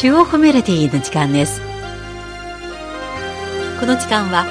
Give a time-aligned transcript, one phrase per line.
[0.00, 1.60] 中央コメロディの時間です
[3.78, 4.46] この時間は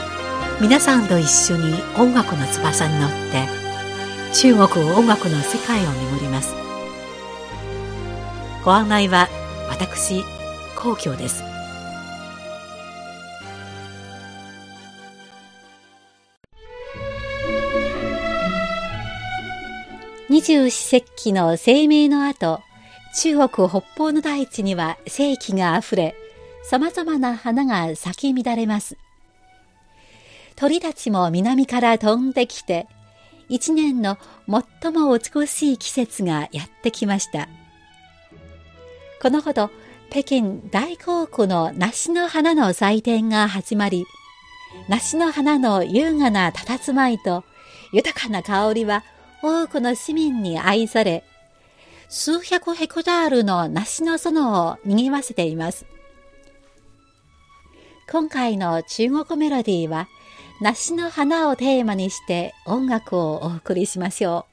[0.61, 3.47] 皆さんと一緒に音楽の翼に乗って
[4.31, 6.53] 中国音楽の世界を巡ります
[8.63, 9.27] ご案内は
[9.71, 10.23] 私
[10.77, 11.43] 皇居です
[20.29, 22.61] 二十四節気の生命の後、
[23.21, 26.15] 中国北方の大地には世紀があふれ、
[26.63, 28.95] 様々な花が咲き乱れます。
[30.55, 32.87] 鳥たちも南から飛んできて、
[33.49, 34.17] 一年の
[34.81, 37.49] 最も美しい季節がやってきました。
[39.21, 39.69] このほど、
[40.09, 44.05] 北京大航空の梨の花の祭典が始まり、
[44.87, 47.43] 梨の花の優雅な佇まいと
[47.91, 49.03] 豊かな香りは
[49.43, 51.25] 多くの市民に愛され、
[52.11, 55.85] 数百ヘクタールの梨の園を賑わせています。
[58.11, 60.07] 今回の中国メロディーは、
[60.59, 64.49] 梨の花をテーマにして音楽をお送りしましょう。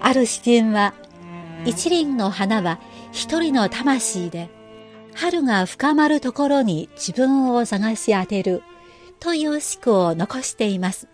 [0.00, 0.94] ある詩人は、
[1.66, 2.78] 一輪の花は
[3.10, 4.48] 一人の魂で、
[5.14, 8.62] 春が深まるところに自分を探し当てる
[9.20, 11.08] という詩句を残しています。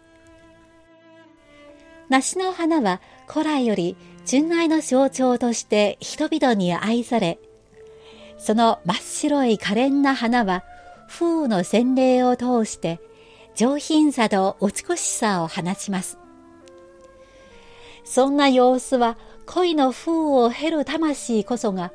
[2.09, 7.39] 梨の花は古来より純愛の象徴として人々に愛され、
[8.39, 10.65] その真っ白い可憐な花は
[11.09, 13.01] 風雨の洗礼を通して
[13.55, 16.19] 上品さと美しさを放ちます。
[18.05, 21.93] そんな様子は恋の風を経る魂こそが、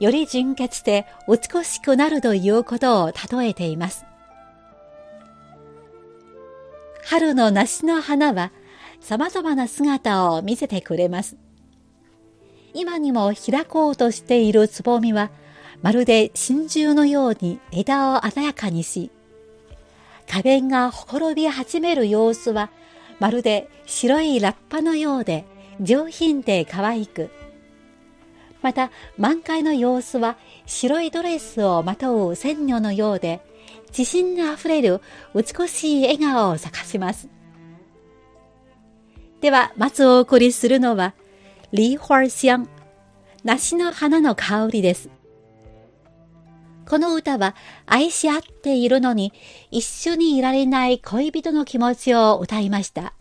[0.00, 4.04] より純潔で美しくなるということを例えています。
[7.04, 8.50] 春の梨の花は
[9.00, 11.36] 様々な姿を見せてくれます。
[12.72, 15.30] 今にも開こうとしているつぼみは、
[15.82, 19.10] まるで真珠のように枝を鮮やかにし、
[20.26, 22.70] 花弁がほころび始める様子は、
[23.20, 25.44] まるで白いラッパのようで
[25.80, 27.30] 上品で可愛く、
[28.62, 33.40] また満開の様子は白いドレスをまとう仙女のようで、
[33.88, 35.00] 自信あふれる
[35.34, 37.28] 美しい笑顔を咲かします。
[39.40, 41.14] では、まずお送りするのは、
[41.72, 42.68] リーホーシャン、
[43.44, 45.10] 梨の花の香りです。
[46.88, 47.54] この歌は
[47.86, 49.32] 愛し合っているのに
[49.70, 53.14] 一緒にいられない恋人の気持ちを歌いました。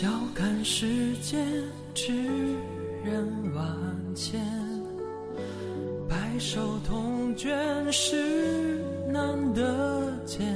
[0.00, 1.44] 笑看世间
[1.92, 2.12] 痴
[3.04, 3.66] 人万
[4.14, 4.40] 千，
[6.08, 7.52] 白首同卷
[7.90, 10.46] 是难得见。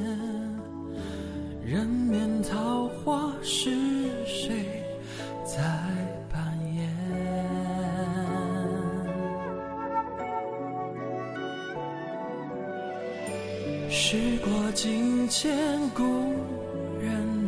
[1.66, 3.68] 人面桃花是
[4.24, 4.80] 谁
[5.44, 5.58] 在
[6.30, 6.40] 扮
[6.76, 6.88] 演？
[13.90, 16.04] 时过境迁，故
[17.00, 17.41] 人。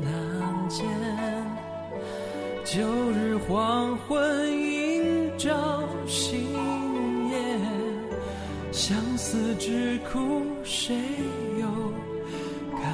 [2.75, 6.41] 旧日黄昏映照新
[7.31, 7.39] 夜，
[8.73, 10.97] 相思之苦谁
[11.61, 11.69] 又
[12.77, 12.93] 堪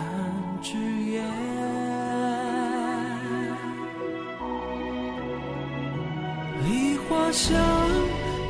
[0.60, 1.24] 知言？
[6.62, 7.58] 梨花香，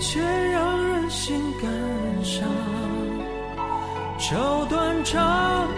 [0.00, 2.48] 却让人心感伤。
[4.18, 5.68] 愁断肠，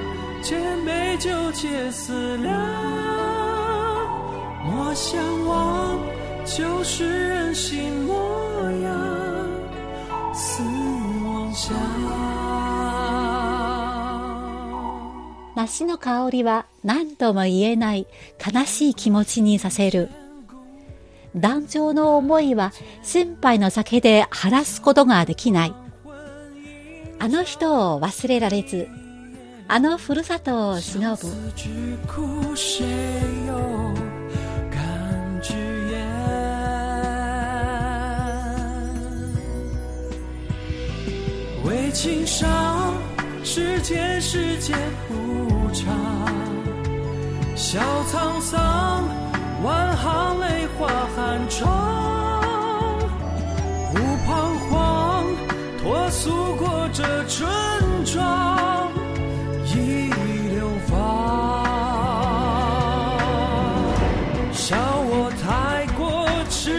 [0.41, 3.42] 千杯酒解思量。
[4.93, 5.99] 莫相忘，
[6.45, 8.13] 旧时人心模
[8.83, 8.93] 样，
[10.35, 10.63] 似
[11.25, 11.73] 妄想。
[15.55, 18.07] 梨の香りは何とも言えない
[18.55, 20.11] 悲しい気持ちにさせる。
[21.35, 25.75] 団長の思いは先輩の酒で晴らすことができない。
[27.19, 28.89] あの人を忘れられず、
[29.69, 31.23] あのふるさとを忍ぶ。
[41.93, 42.95] 情伤，
[43.45, 44.77] 世间世间
[45.11, 45.95] 无常，
[47.55, 47.81] 笑
[48.11, 49.05] 沧桑，
[49.63, 51.71] 万行泪化寒窗，
[53.93, 55.25] 不彷徨，
[55.83, 57.47] 托诉过这春
[58.05, 58.91] 庄，
[59.67, 60.11] 已
[60.55, 61.63] 流芳。
[64.53, 66.71] 笑我太过痴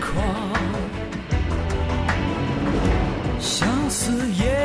[0.00, 0.14] 狂，
[3.38, 4.55] 相思也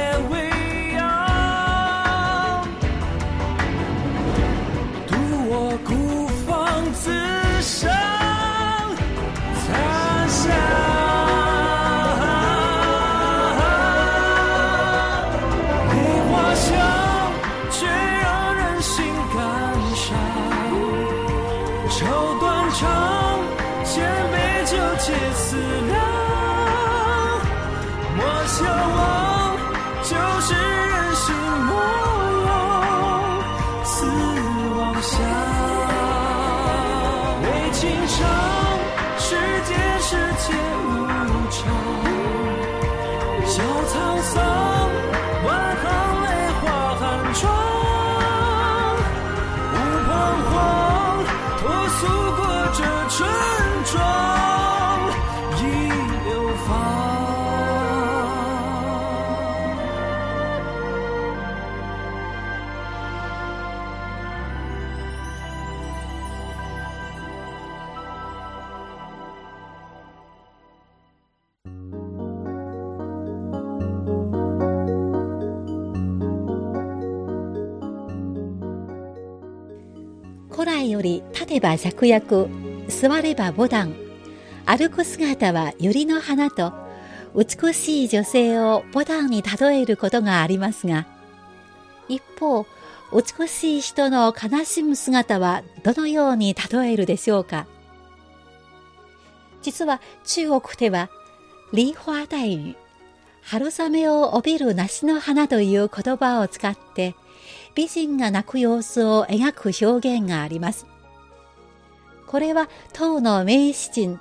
[30.44, 31.26] 是人心
[31.68, 31.70] 模
[32.48, 32.50] 样，
[33.84, 33.94] 似
[34.76, 35.12] 妄想。
[37.44, 38.18] 为情长，
[39.20, 39.28] 世
[39.68, 40.10] 间事
[40.40, 40.46] 且
[80.92, 82.50] より立てば芍薬
[82.88, 83.96] 座れば牡丹
[84.66, 86.74] 歩く姿は百合の花と
[87.36, 91.08] 美しい女性を牡丹に例えることがありますが
[92.08, 92.66] 一方
[93.12, 97.68] 美しい人の悲しむ姿はどのように例えるでしょうか。
[99.62, 101.10] 実は中国では
[101.72, 102.76] 梨花大雨
[103.44, 107.16] 春雨を帯びる梨の花という言葉を使って
[107.76, 110.86] 美人が泣く様子を描く表現があります。
[112.28, 114.20] これは唐の名詩人、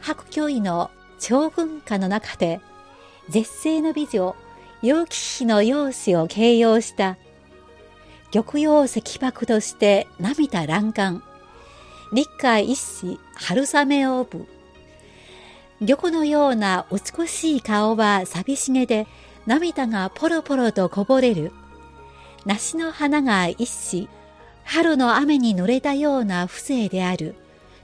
[0.00, 2.60] 白居易の長文歌の中で、
[3.28, 4.34] 絶世の美女、
[4.82, 7.16] 楊貴妃の容姿を形容した、
[8.32, 11.22] 玉葉石箔として涙欄干、
[12.12, 14.46] 立海一子春雨を帯ぶ。
[15.86, 19.06] 玉のような美しい顔は寂しげで、
[19.46, 21.52] 涙がポロポロとこぼれる。
[22.44, 24.08] 梨の花が一子、
[24.64, 27.34] 春の雨に濡れたような風情である、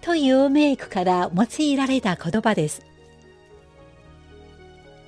[0.01, 2.85] という名句から用いられた言葉です。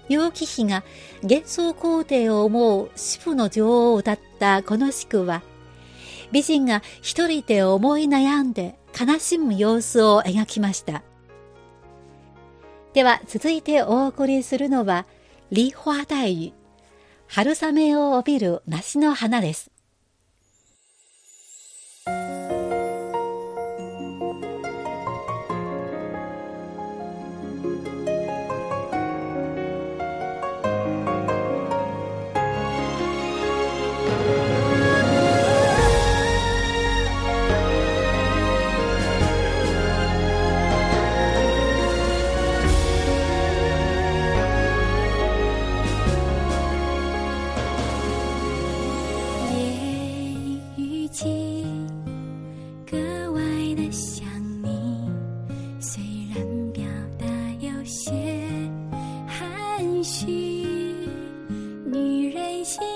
[0.08, 0.84] 楊貴妃が
[1.22, 5.42] 幻想皇帝を思う主婦の女王を歌ったこの詩句は、
[6.30, 11.02] 美人が一人で思い悩んで悲しむ様子を描きました。
[12.94, 15.06] では続いてお送りするのは、
[15.50, 16.61] 梨花大雨。
[17.34, 19.71] 春雨を帯びる梨の花です。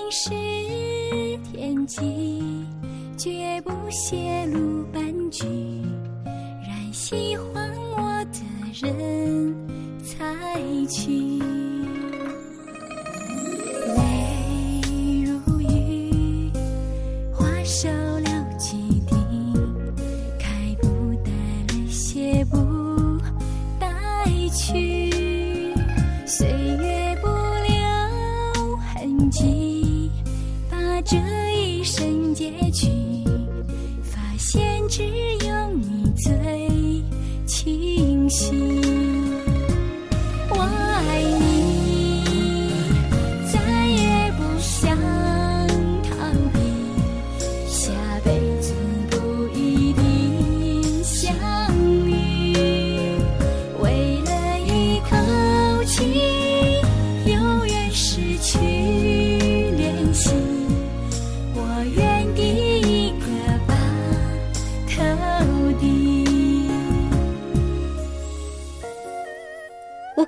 [0.09, 0.29] 是
[1.51, 2.65] 天机，
[3.17, 5.45] 绝不泄露半句。
[6.25, 8.41] 然喜欢我的
[8.73, 9.55] 人
[10.03, 10.25] 才
[10.87, 11.56] 去。
[34.89, 35.03] 只
[35.45, 37.03] 有你最
[37.45, 39.16] 清晰。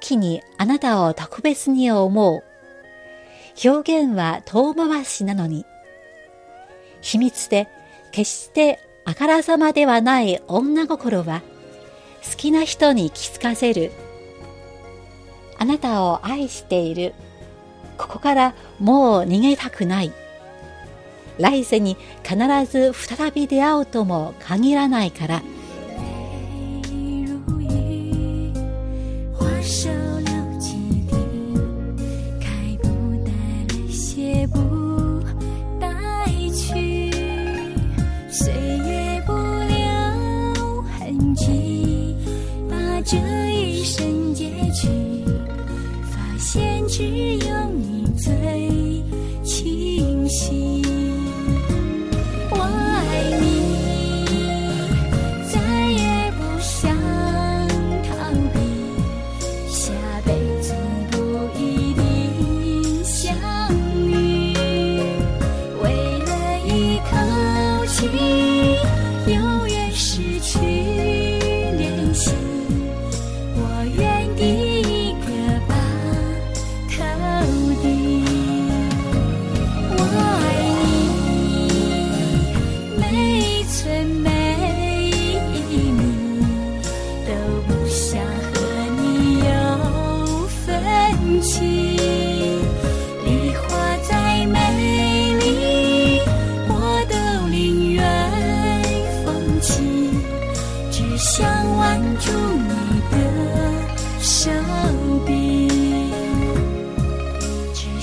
[0.10, 2.44] 日にあなたを特別に思う。
[3.64, 5.66] 表現は遠回しなのに、
[7.02, 7.68] 秘密で
[8.12, 11.42] 決してあからさまではない女心は、
[12.30, 13.92] 好きな人に気づかせる。
[15.58, 17.14] あなたを愛している。
[17.98, 20.14] ここからもう逃げたくない。
[21.38, 25.42] 来世に必ず再び出会うとも限らないから。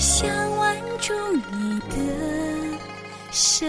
[0.09, 1.13] 想挽住
[1.51, 1.95] 你的
[3.29, 3.65] 手。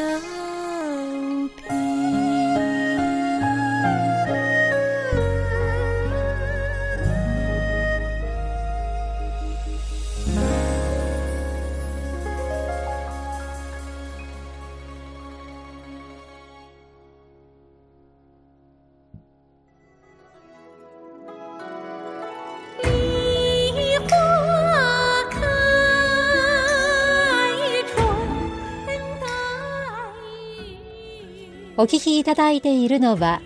[31.80, 33.40] お聴きいただいているのは、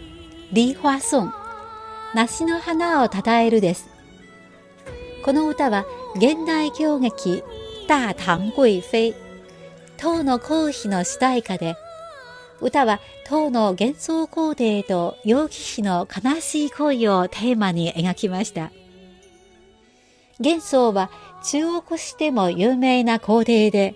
[0.52, 1.34] リー・ファソン、
[2.14, 3.90] 梨の花をたたえるです。
[5.22, 5.84] この歌は、
[6.16, 7.44] 現代狂劇、
[7.86, 9.14] 大唐贵妃、
[9.98, 11.76] 唐の皇妃の主題歌で、
[12.62, 18.72] 歌は唐の幻想皇帝と楊貴妃の悲しい恋をテーマに描きました。
[20.38, 21.10] 幻想は
[21.44, 23.94] 中国史でも有名な皇帝で、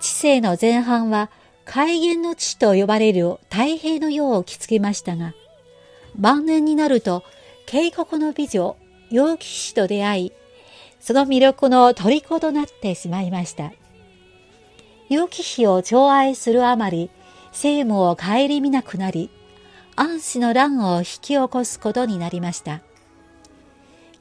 [0.00, 1.30] 知性の前半は
[1.70, 5.34] 海原の地と呼ばれる太平の世を着付けましたが、
[6.16, 7.22] 晩年になると、
[7.66, 8.74] 渓谷の美女、
[9.10, 10.32] 楊貴妃と出会い、
[10.98, 13.72] その魅力の虜となってしまいました。
[15.10, 17.10] 楊貴妃を寵愛するあまり、
[17.50, 19.28] 政務を顧みなくなり、
[19.94, 22.80] 安氏の乱を引き起こすことになりました。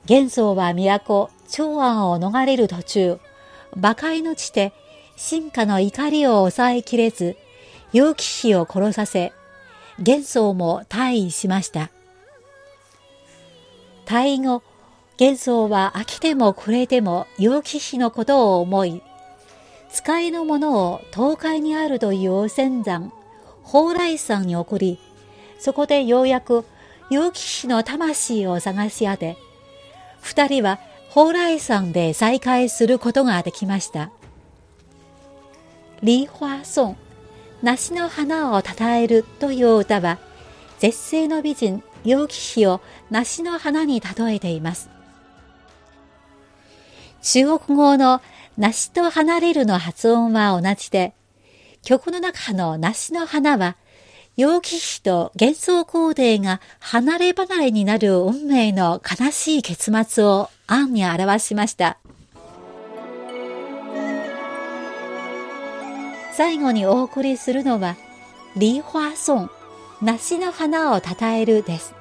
[0.06, 3.20] 玄宗は都、長安を逃れる途中、
[3.74, 4.74] 馬界の地で
[5.18, 7.36] 進化の怒りを抑えきれず、
[7.92, 9.34] 楊貴妃を殺させ、
[10.00, 11.90] 玄宗も退位しました。
[14.06, 14.62] 退位後、
[15.18, 19.02] 玄宗は飽きても暮れても楊貴妃のことを思い、
[19.92, 23.12] 使いのものを東海にあるという仙山、
[23.64, 25.00] 蓬莱山に送り、
[25.58, 26.64] そこでようやく
[27.10, 29.36] 楊貴妃の魂を探し当て、
[30.22, 34.12] 二人は蓬莱山で再会することができました。
[36.04, 36.98] リーファーソン、
[37.64, 40.20] 梨の花を称えるという歌は、
[40.80, 44.90] 絶世の美人、楊貴妃を梨の花に例えています。
[47.24, 48.22] 中国語の
[48.58, 51.14] 梨と離れるの発音は同じで、
[51.84, 53.76] 曲の中の梨の花は、
[54.36, 61.98] 楊貴妃と幻想皇帝が離れ離れになる運命の悲しい結末を暗に表しました。
[66.38, 67.96] 最後にお送りするのは、
[68.56, 69.50] リーファーソン、
[70.04, 71.96] 梨の花をたたえるです。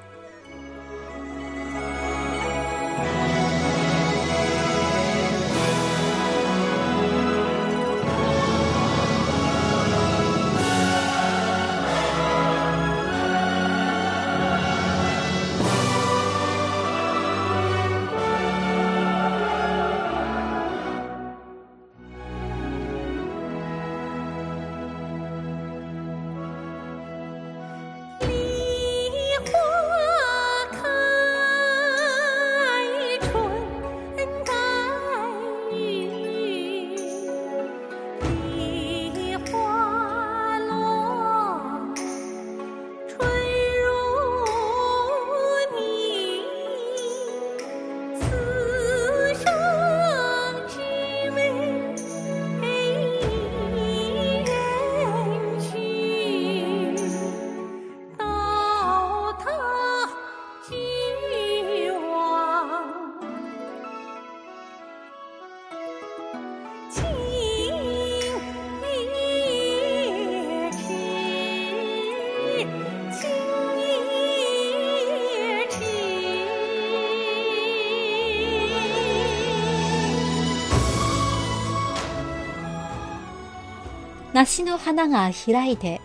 [84.37, 85.99] 梨の花が開いて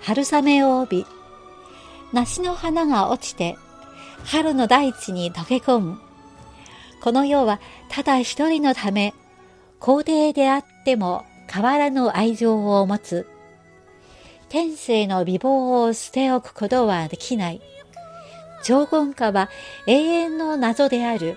[0.00, 1.06] 春雨を帯び、
[2.14, 3.58] 梨の花が落ちて
[4.24, 5.98] 春の大地に溶け込む。
[7.02, 7.60] この世は
[7.90, 9.12] ただ一人のため、
[9.80, 13.26] 皇帝であっても変わらぬ愛情を持つ。
[14.48, 17.60] 天性の美貌を捨て置くことはできない。
[18.62, 19.50] 超言歌は
[19.86, 21.36] 永遠の謎である。